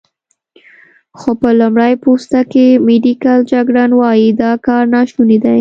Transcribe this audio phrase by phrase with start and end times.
[1.19, 5.49] خو په لمړی پوسته کې، میډیکل جګړن وايي، دا کار ناشونی دی.